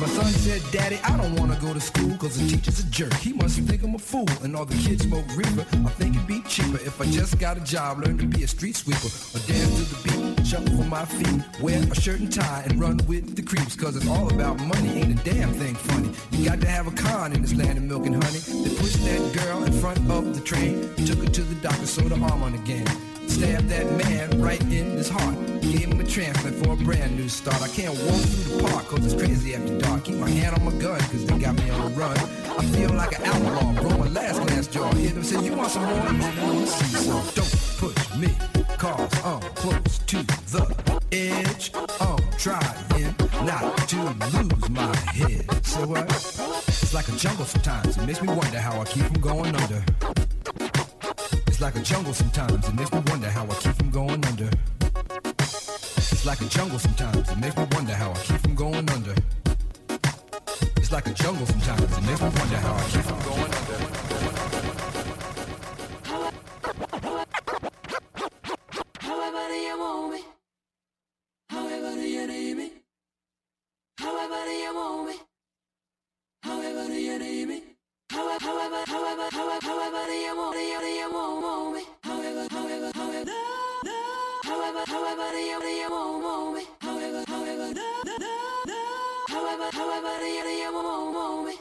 My 0.00 0.06
son 0.06 0.26
said, 0.26 0.60
Daddy, 0.70 0.98
I 1.02 1.16
don't 1.16 1.34
wanna 1.36 1.58
go 1.62 1.72
to 1.72 1.80
school 1.80 2.14
cause 2.18 2.36
the 2.38 2.46
teacher's 2.46 2.80
a 2.80 2.86
jerk. 2.90 3.14
He 3.14 3.32
must 3.32 3.58
think 3.58 3.82
I'm 3.82 3.94
a 3.94 3.98
fool 3.98 4.28
and 4.42 4.54
all 4.54 4.66
the 4.66 4.76
kids 4.76 5.04
smoke 5.04 5.24
reefer. 5.34 5.64
I 5.72 5.90
think 5.96 6.14
it'd 6.14 6.26
be 6.26 6.42
cheaper 6.42 6.76
if 6.84 7.00
I 7.00 7.06
just 7.06 7.38
got 7.38 7.56
a 7.56 7.60
job, 7.60 8.04
learn 8.04 8.18
to 8.18 8.26
be 8.26 8.44
a 8.44 8.48
street 8.48 8.76
sweeper 8.76 9.08
or 9.34 9.40
dance 9.46 9.78
to 9.78 9.94
the 9.94 10.03
beat, 10.60 10.76
for 10.76 10.84
my 10.84 11.04
feet, 11.04 11.42
wear 11.60 11.82
a 11.82 11.94
shirt 11.94 12.20
and 12.20 12.32
tie 12.32 12.62
and 12.66 12.80
run 12.80 12.98
with 13.06 13.36
the 13.36 13.42
creeps 13.42 13.76
cause 13.76 13.96
it's 13.96 14.08
all 14.08 14.32
about 14.32 14.58
money, 14.60 15.00
ain't 15.00 15.20
a 15.20 15.24
damn 15.24 15.52
thing 15.52 15.74
funny. 15.74 16.10
You 16.32 16.48
got 16.48 16.60
to 16.60 16.68
have 16.68 16.86
a 16.86 16.90
con 16.90 17.32
in 17.32 17.42
this 17.42 17.54
land 17.54 17.78
of 17.78 17.84
milk 17.84 18.06
and 18.06 18.22
honey. 18.22 18.38
They 18.38 18.74
pushed 18.76 19.04
that 19.04 19.44
girl 19.44 19.64
in 19.64 19.72
front 19.72 19.98
of 20.10 20.34
the 20.34 20.40
train, 20.40 20.94
took 21.06 21.18
her 21.18 21.26
to 21.26 21.42
the 21.42 21.54
doctor, 21.56 21.86
sewed 21.86 22.12
her 22.12 22.24
arm 22.24 22.42
on 22.42 22.54
again. 22.54 22.86
Stabbed 23.34 23.68
that 23.68 23.90
man 23.98 24.40
right 24.40 24.62
in 24.62 24.92
his 24.92 25.08
heart. 25.08 25.34
Gave 25.60 25.86
him 25.86 25.98
a 25.98 26.04
transplant 26.04 26.54
for 26.64 26.74
a 26.74 26.76
brand 26.76 27.16
new 27.16 27.28
start. 27.28 27.60
I 27.60 27.66
can't 27.66 27.92
walk 27.92 28.20
through 28.20 28.58
the 28.58 28.62
park 28.62 28.86
cause 28.86 29.04
it's 29.04 29.20
crazy 29.20 29.56
after 29.56 29.76
dark. 29.76 30.04
Keep 30.04 30.18
my 30.18 30.30
hand 30.30 30.54
on 30.54 30.64
my 30.64 30.80
gun 30.80 31.00
cause 31.00 31.26
they 31.26 31.36
got 31.40 31.56
me 31.56 31.68
on 31.68 31.90
the 31.90 31.98
run. 31.98 32.16
I 32.16 32.64
feel 32.66 32.90
like 32.92 33.18
an 33.18 33.24
outlaw, 33.24 33.72
bro. 33.82 33.98
My 33.98 34.08
last 34.08 34.40
glass 34.46 34.68
jaw. 34.68 34.88
Hear 34.94 35.10
them 35.10 35.24
say, 35.24 35.44
you 35.44 35.52
want 35.52 35.72
some 35.72 35.82
more? 35.82 35.98
On 35.98 36.16
the 36.60 36.66
sea, 36.66 37.08
don't 37.10 37.34
push 37.78 38.16
me. 38.16 38.28
Cause 38.78 39.24
I'm 39.24 39.40
close 39.56 39.98
to 39.98 40.16
the 40.22 41.00
edge. 41.10 41.72
I'm 42.00 42.20
trying 42.38 43.16
not 43.44 43.88
to 43.88 43.96
lose 44.38 44.70
my 44.70 44.96
head. 45.10 45.66
So 45.66 45.84
what? 45.88 46.08
It's 46.68 46.94
like 46.94 47.08
a 47.08 47.12
jungle 47.16 47.46
sometimes. 47.46 47.98
It 47.98 48.06
makes 48.06 48.22
me 48.22 48.28
wonder 48.28 48.60
how 48.60 48.80
I 48.80 48.84
keep 48.84 49.06
from 49.06 49.20
going 49.20 49.56
under. 49.56 49.84
It's 51.54 51.62
like 51.62 51.76
a 51.76 51.82
jungle 51.82 52.12
sometimes. 52.12 52.68
It 52.68 52.74
makes 52.74 52.92
me 52.92 53.00
wonder 53.06 53.30
how 53.30 53.44
I 53.44 53.54
keep 53.54 53.76
from 53.76 53.90
going 53.90 54.24
under. 54.26 54.50
It's 55.38 56.26
like 56.26 56.40
a 56.40 56.46
jungle 56.46 56.80
sometimes. 56.80 57.30
It 57.30 57.38
makes 57.38 57.56
me 57.56 57.64
wonder 57.70 57.94
how 57.94 58.10
I 58.10 58.16
keep 58.16 58.40
from 58.40 58.56
going 58.56 58.90
under. 58.90 59.14
It's 60.78 60.90
like 60.90 61.06
a 61.06 61.14
jungle 61.14 61.46
sometimes. 61.46 61.82
It 61.96 62.02
makes 62.02 62.20
me 62.20 62.28
wonder 62.28 62.56
how 62.56 62.74
I 62.74 62.82
keep 62.90 63.02
from 63.02 63.20
going 63.22 63.54
under. 63.54 63.78
However 68.98 69.46
do 69.46 69.78
want 69.78 70.12
me? 70.12 70.24
However 71.50 71.90
do 71.94 72.26
need 72.26 72.56
me? 72.56 72.72
However 73.98 74.44
do 74.44 74.74
want 74.74 75.06
me? 75.06 75.16
However 76.42 76.86
do 76.88 77.18
need 77.20 77.46
me? 77.46 77.62
However, 78.10 78.44
however, 78.44 78.82
however, 78.86 79.28
however, 79.30 79.66
however 79.66 80.06
do 80.06 80.12
you 80.12 80.36
want, 80.36 81.43
However, 84.74 84.90
however 84.90 85.30
do 85.30 85.38
you, 85.38 85.60
do 85.60 85.68
you 85.68 85.88
want, 85.88 86.56
me? 86.56 86.66
However, 86.80 87.24
however, 87.28 87.74
no, 87.74 88.02
no, 88.04 88.16
no. 88.66 88.74
However, 89.28 89.70
however 89.70 90.18
do 90.18 90.26
you, 90.26 90.42
do 90.42 90.48
you 90.48 90.72
want 90.72 91.46
me? 91.46 91.54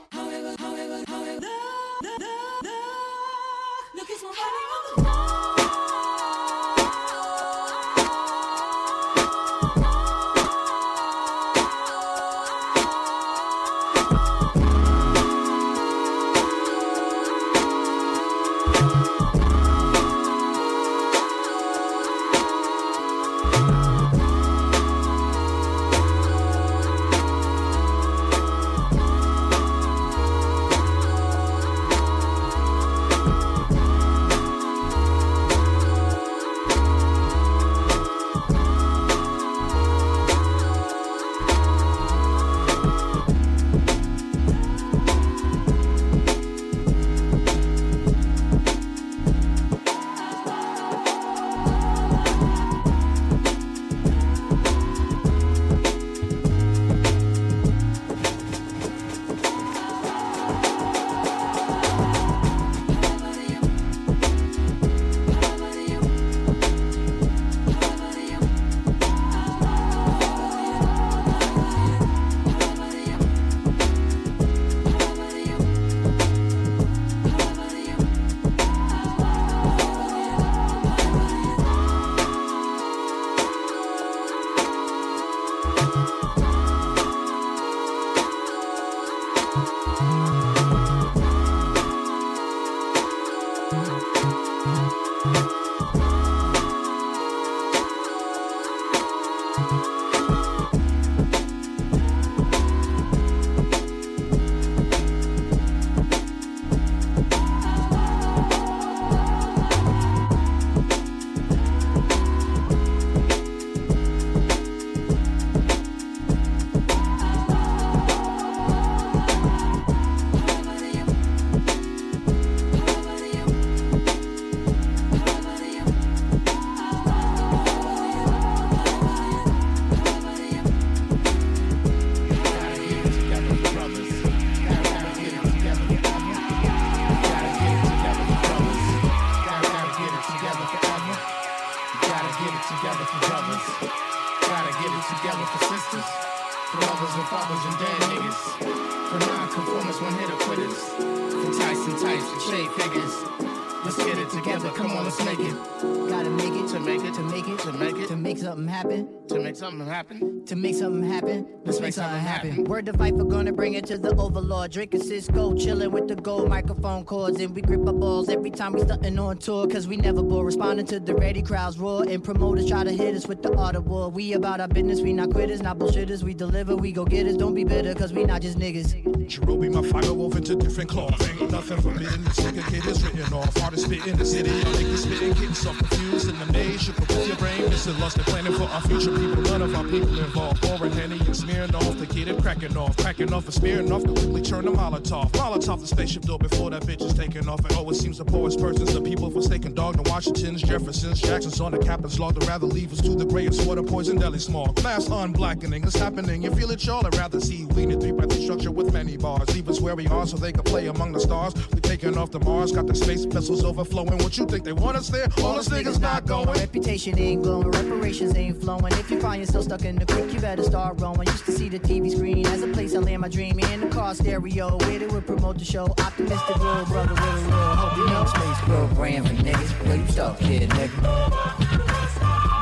Something 159.78 159.94
happen. 159.94 160.46
To 160.46 160.56
make 160.56 160.76
something 160.76 161.04
happen, 161.04 161.48
let's 161.66 161.80
make 161.80 161.88
make 161.88 161.94
something 161.94 162.12
something 162.12 162.28
happen. 162.28 162.50
happen. 162.52 162.64
Word 162.66 162.86
to 162.88 162.92
Viper, 162.94 163.24
gonna 163.24 163.52
bring 163.52 163.74
it 163.74 163.86
to 163.88 163.98
the 163.98 164.16
overlord. 164.16 164.72
Drinking 164.72 165.02
Cisco, 165.02 165.56
chilling 165.56 165.92
with 165.92 166.08
the 166.08 166.16
gold 166.16 166.50
microphone 166.50 167.06
cords. 167.06 167.40
And 167.40 167.56
we 167.56 167.62
grip 167.62 167.86
our 167.88 167.94
balls 167.94 168.30
every 168.30 168.52
time 168.52 168.74
we 168.74 168.82
stunting 168.82 169.18
on 169.18 169.38
tour. 169.38 169.68
Cause 169.68 169.88
we 169.88 169.98
never 169.98 170.22
bore. 170.22 170.46
Responding 170.46 170.86
to 170.88 171.00
the 171.00 171.16
ready 171.16 171.42
crowds 171.42 171.80
roar. 171.80 172.04
And 172.08 172.24
promoters 172.24 172.68
try 172.68 172.84
to 172.84 172.92
hit 172.92 173.16
us 173.16 173.28
with 173.28 173.42
the 173.42 173.56
art 173.56 173.76
of 173.76 173.88
war. 173.88 174.10
We 174.10 174.34
about 174.34 174.62
our 174.62 174.68
business, 174.68 175.02
we 175.02 175.14
not 175.14 175.32
quitters, 175.32 175.62
not 175.62 175.80
bullshitters. 175.80 176.24
We 176.24 176.34
deliver, 176.34 176.76
we 176.76 176.92
go 176.92 177.06
get 177.06 177.24
getters. 177.24 177.38
Don't 177.38 177.56
be 177.56 177.64
bitter, 177.64 177.94
cause 177.94 178.14
we 178.14 178.26
not 178.26 178.42
just 178.42 178.58
niggas. 178.58 179.02
Cherubi, 179.28 179.74
my 179.74 179.88
fire 179.88 180.14
wove 180.14 180.36
into 180.36 180.56
different 180.56 180.90
cloth. 180.90 181.20
Ain't 181.42 181.50
nothing 181.50 181.82
forbidden. 181.82 182.24
This 182.26 182.40
nigga 182.40 182.70
kid 182.70 182.86
is 182.86 183.04
written 183.04 183.34
off. 183.34 183.56
Hardest 183.58 183.86
spit 183.86 184.06
in 184.06 184.18
the 184.18 184.26
city. 184.26 184.50
Y'all 184.50 184.74
niggas 184.74 184.98
spitting, 184.98 185.34
getting 185.34 185.54
so 185.54 185.74
confused 185.74 186.30
in 186.30 186.38
the 186.40 186.46
maze. 186.52 186.93
Your 187.28 187.36
brain, 187.38 187.70
missing 187.70 188.00
lost 188.00 188.18
and 188.18 188.26
planning 188.26 188.54
for 188.54 188.64
our 188.64 188.82
future 188.82 189.12
people. 189.12 189.42
None 189.44 189.62
of 189.62 189.76
our 189.76 189.84
people 189.84 190.20
involved. 190.20 190.62
Pouring 190.64 190.92
Henny 190.92 191.20
and 191.20 191.36
smearing 191.36 191.74
off 191.76 191.98
the 191.98 192.08
kid 192.08 192.28
and 192.28 192.42
cracking 192.42 192.76
off. 192.76 192.98
Cracking 192.98 193.32
off 193.34 193.46
and 193.46 193.54
smearing 193.54 193.92
off 193.92 194.04
to 194.04 194.14
quickly 194.14 194.42
turn 194.42 194.66
the 194.66 194.72
Molotov. 194.72 195.32
Molotov 195.32 195.82
the 195.82 195.88
spaceship 195.88 196.24
door 196.24 196.40
before 196.40 196.70
that 196.72 196.84
bitch 196.84 197.02
is 197.02 197.14
taking 197.14 197.48
off. 197.48 197.60
And 197.66 197.74
oh, 197.78 197.90
it 197.90 197.96
seems 197.96 198.18
the 198.18 198.26
poorest 198.26 198.60
persons, 198.60 198.94
the 198.94 199.02
people 199.02 199.30
forsaken 199.30 199.74
dog, 199.74 200.04
the 200.04 200.10
Washingtons, 200.10 200.62
Jeffersons, 200.62 201.22
Jacksons 201.22 201.62
on 201.62 201.72
the 201.72 201.80
captain's 201.80 202.20
log. 202.20 202.36
They'd 202.36 202.48
rather 202.48 202.68
leave 202.68 202.92
us 202.92 203.02
to 203.02 203.16
the 203.16 203.26
grayest 203.26 203.66
water, 203.66 203.84
poison, 203.84 204.18
deli 204.18 204.40
smog. 204.40 204.82
Mass 204.84 205.08
unblackening 205.08 205.86
is 205.86 205.96
happening. 205.96 206.44
You 206.44 206.54
feel 206.56 206.72
it, 206.72 206.86
y'all? 206.86 207.06
I'd 207.06 207.16
rather 207.16 207.40
see 207.40 207.66
we 207.76 207.84
in 207.84 207.92
a 207.92 208.00
three 208.00 208.12
by 208.12 208.26
three 208.26 208.44
structure 208.44 208.72
with 208.72 208.94
many 208.94 209.18
bars. 209.18 209.54
Leave 209.54 209.70
us 209.70 209.80
where 209.80 209.96
we 209.96 210.08
are 210.08 210.26
so 210.26 210.38
they 210.38 210.52
can 210.52 210.64
play 210.64 210.88
among 210.88 211.12
the 211.12 211.20
stars. 211.20 211.54
We 211.74 211.82
taking 212.04 212.18
off 212.18 212.32
the 212.32 212.40
Mars, 212.40 212.72
got 212.74 212.86
the 212.86 212.96
space 212.96 213.24
vessels 213.24 213.64
overflowing. 213.64 214.18
What 214.18 214.38
you 214.38 214.46
think 214.46 214.66
they 214.66 214.74
want 214.74 214.98
us 214.98 215.08
there? 215.08 215.28
All 215.38 215.58
us 215.58 215.70
niggas 215.70 216.02
not 216.02 216.26
going. 216.26 216.50
Reputation 216.50 217.18
ain't 217.18 217.44
glowing, 217.44 217.72
reparations 217.72 218.36
ain't 218.36 218.60
flowing. 218.62 218.92
If 218.94 219.10
you 219.10 219.22
find 219.22 219.42
yourself 219.42 219.66
stuck 219.66 219.86
in 219.86 219.96
the 219.96 220.06
creek, 220.06 220.34
you 220.34 220.40
better 220.42 220.64
start 220.64 221.00
rowing. 221.00 221.28
Used 221.28 221.46
to 221.46 221.54
see 221.54 221.70
the 221.70 221.80
TV 221.80 222.12
screen 222.12 222.46
as 222.48 222.62
a 222.62 222.68
place 222.68 222.94
I 222.94 223.00
land 223.00 223.22
my 223.22 223.30
dream 223.30 223.58
in 223.58 223.82
the 223.82 223.88
car 223.88 224.14
stereo. 224.16 224.78
Where 224.80 225.00
they 225.00 225.08
would 225.08 225.26
promote 225.26 225.60
the 225.60 225.66
show. 225.66 225.86
Optimistic 225.86 226.58
real 226.58 226.86
brother 226.86 227.14
with 227.14 227.24
a 227.24 227.48
real 227.48 227.76
hope. 227.76 227.98
You 227.98 228.06
know, 228.08 228.26
space 228.26 228.62
program 228.66 229.24
for 229.24 229.36
niggas. 229.36 229.88
Where 229.88 229.96
you 229.96 230.08
stuck, 230.08 230.40
kid, 230.40 230.70
nigga? 230.72 231.04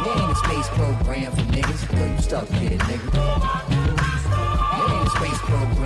Yeah, 0.06 0.22
ain't 0.22 0.32
a 0.32 0.36
space 0.36 0.70
program 0.70 1.32
for 1.32 1.46
niggas. 1.52 1.94
Where 1.94 2.08
you 2.14 2.22
stuck, 2.22 2.48
kid, 2.50 2.80
nigga? 2.80 3.14
Yeah, 4.78 4.98
ain't 4.98 5.08
a 5.08 5.10
space 5.10 5.40
program 5.40 5.81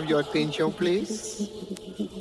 have 0.00 0.08
your 0.08 0.20
attention, 0.20 0.72
please? 0.72 1.48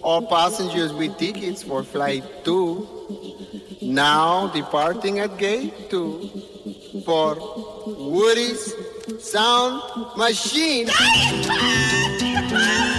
All 0.02 0.26
passengers 0.28 0.92
with 0.92 1.18
tickets 1.18 1.64
for 1.64 1.84
flight 1.84 2.24
2 2.44 3.80
now 3.82 4.48
departing 4.48 5.20
at 5.20 5.38
gate 5.38 5.90
2 5.90 7.02
for 7.06 7.38
Woody's 7.86 8.74
Sound 9.20 9.82
Machine. 10.18 10.90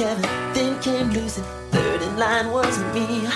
Kevin, 0.00 0.22
then 0.54 0.80
came 0.80 1.10
losing. 1.10 1.44
Third 1.72 2.00
in 2.00 2.16
line 2.16 2.50
was 2.50 2.78
me. 2.94 3.28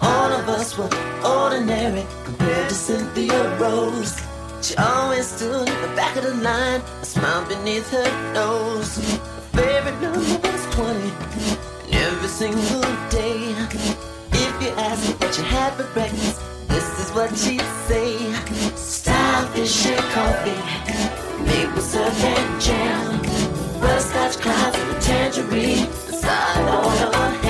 All 0.00 0.30
of 0.30 0.48
us 0.48 0.78
were 0.78 0.88
ordinary 1.26 2.06
compared 2.22 2.68
to 2.68 2.74
Cynthia 2.76 3.58
Rose. 3.58 4.22
She 4.62 4.76
always 4.76 5.26
stood 5.26 5.68
in 5.68 5.80
the 5.82 5.92
back 5.96 6.14
of 6.14 6.22
the 6.22 6.34
line, 6.34 6.80
a 7.02 7.04
smile 7.04 7.44
beneath 7.44 7.90
her 7.90 8.32
nose. 8.32 8.98
Her 8.98 9.18
favorite 9.58 10.00
number 10.00 10.48
was 10.48 10.64
20, 10.76 11.00
and 11.00 11.94
every 11.94 12.28
single 12.28 12.82
day. 13.10 13.50
If 14.30 14.62
you 14.62 14.68
ask 14.86 15.20
what 15.20 15.36
you 15.36 15.42
had 15.42 15.72
for 15.72 15.92
breakfast, 15.92 16.40
this 16.68 16.86
is 17.00 17.10
what 17.16 17.36
she'd 17.36 17.68
say. 17.88 18.32
Starfish 18.76 19.86
and 19.86 20.04
coffee, 20.14 21.42
maple 21.42 21.82
syrup 21.82 22.14
and 22.22 22.60
jam. 22.60 23.20
Rust 23.80 24.14
much 24.30 24.40
class 24.40 24.78
in 24.78 24.96
a 24.96 25.00
tangerine. 25.00 25.90
The 26.06 26.12
side 26.12 26.68
order 26.68 27.38
head. 27.38 27.49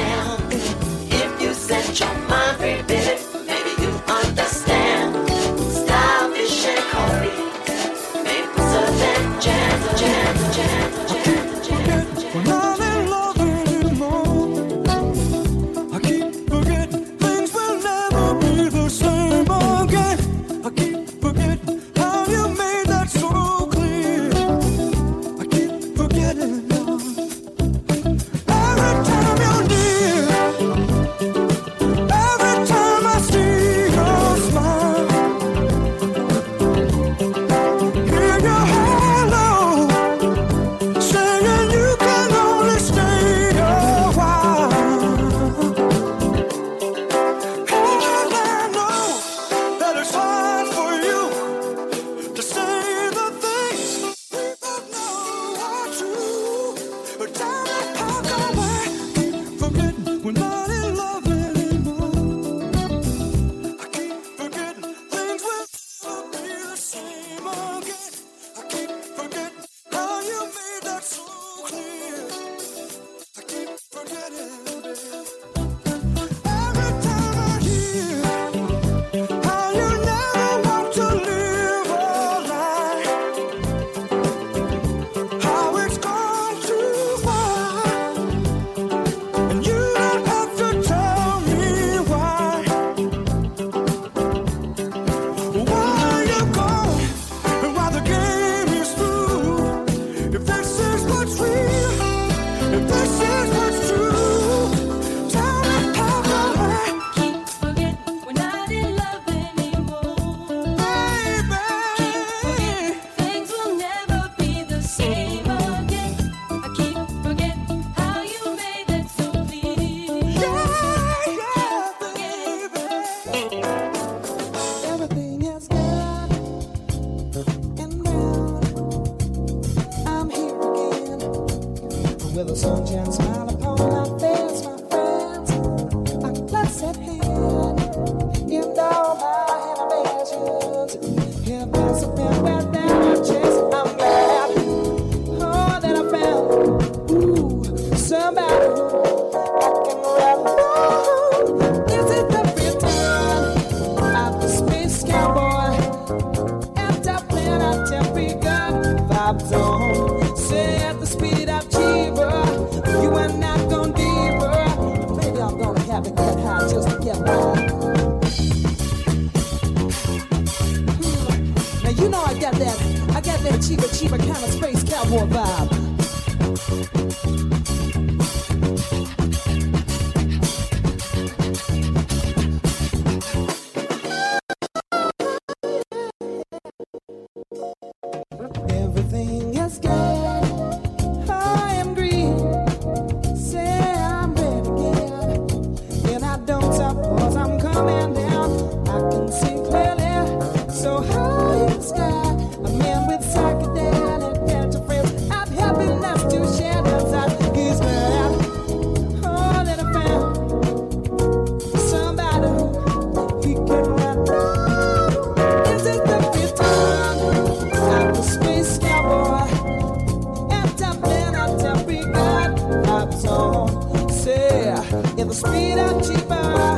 Conspirativa. 225.30 226.69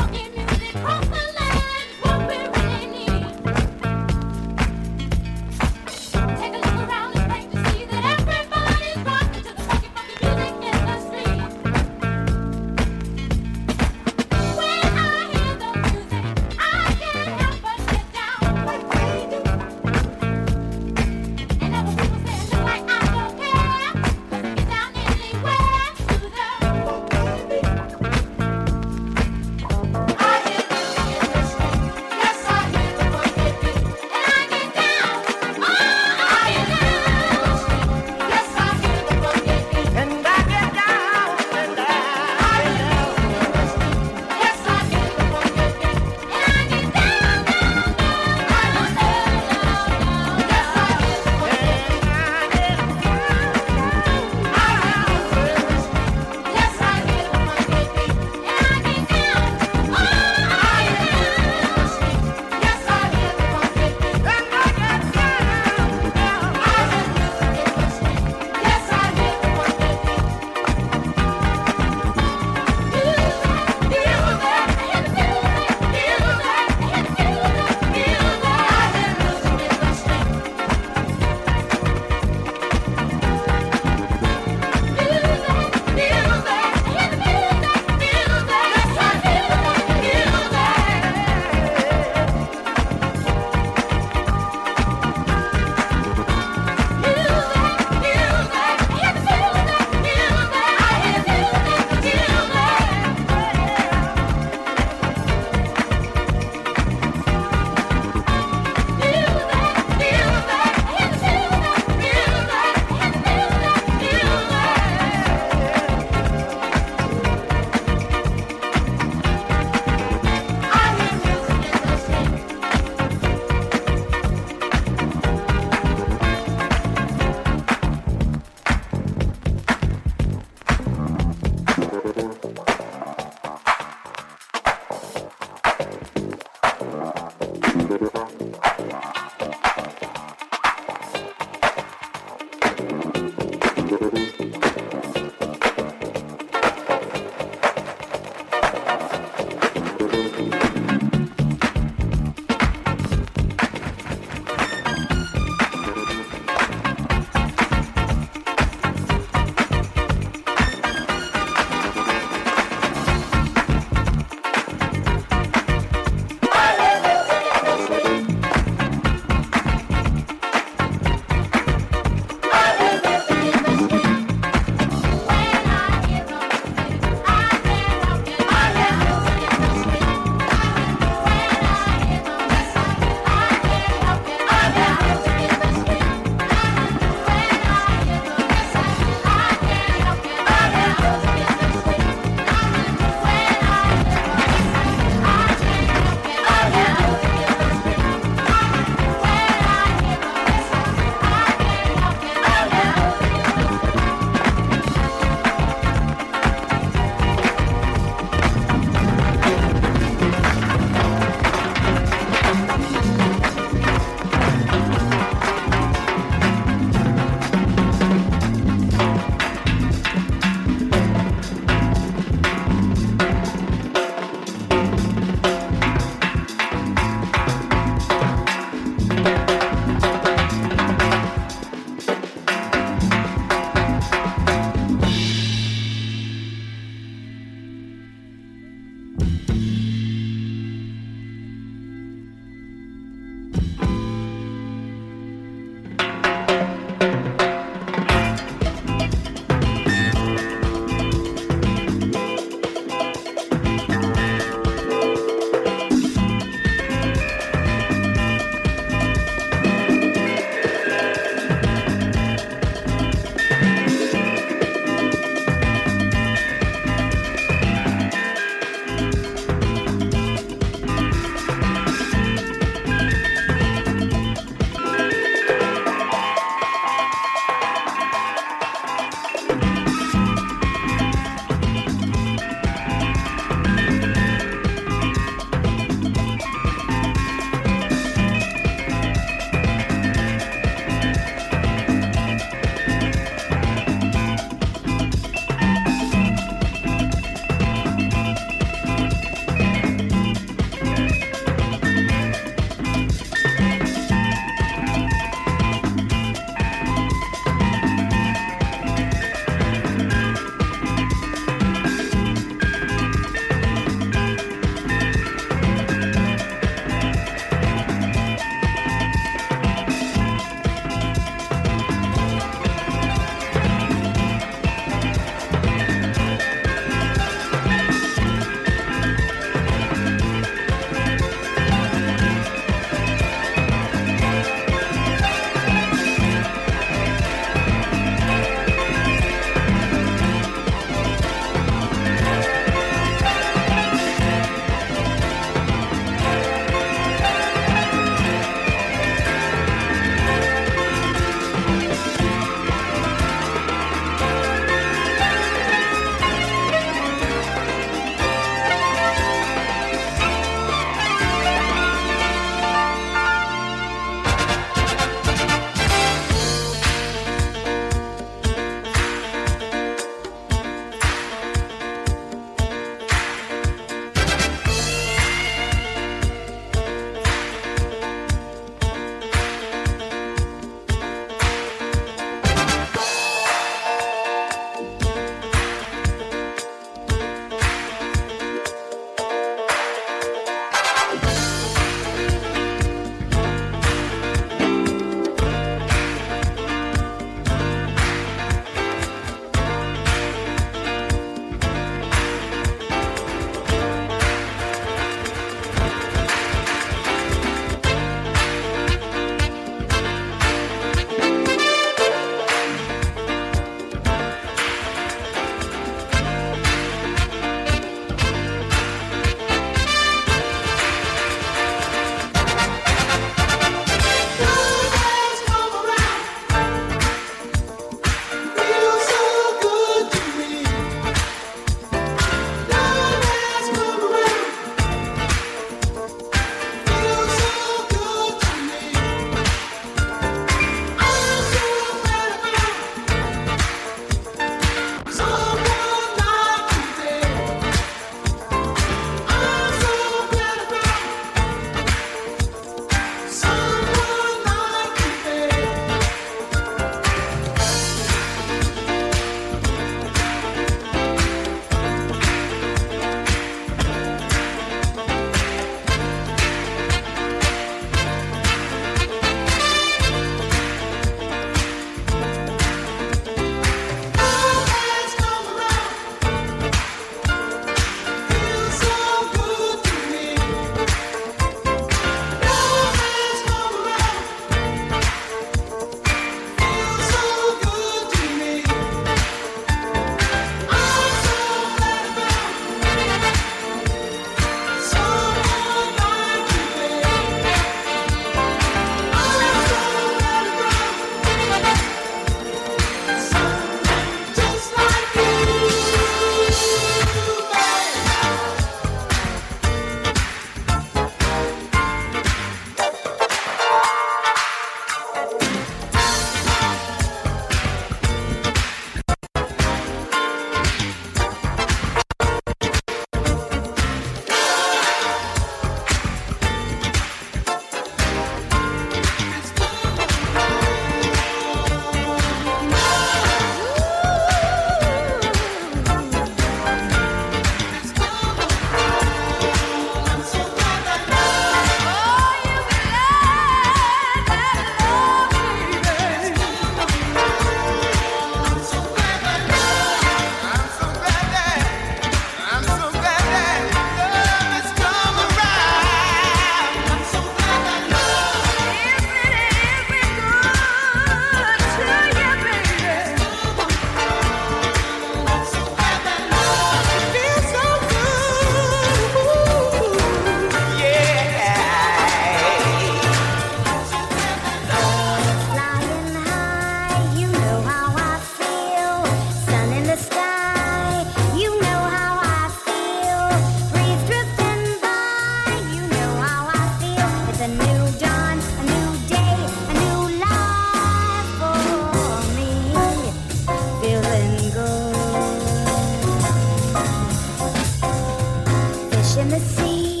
in 599.24 599.30
the 599.30 599.40
sea. 599.40 600.00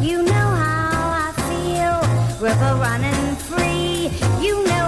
You 0.00 0.22
know 0.22 0.48
how 0.62 1.26
I 1.26 1.32
feel. 1.48 1.96
River 2.40 2.72
running 2.86 3.34
free. 3.48 4.10
You 4.44 4.62
know 4.64 4.87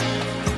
Peace. 0.00 0.49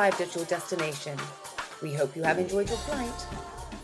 arrived 0.00 0.20
at 0.22 0.34
your 0.34 0.46
destination. 0.46 1.18
We 1.82 1.92
hope 1.92 2.16
you 2.16 2.22
have 2.22 2.38
enjoyed 2.38 2.70
your 2.70 2.78
flight. 2.78 3.20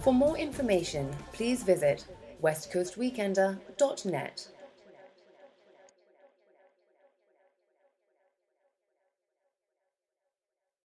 For 0.01 0.15
more 0.15 0.39
information, 0.39 1.15
please 1.35 1.63
visit 1.63 2.07
westcoastweekender.net. 2.43 4.46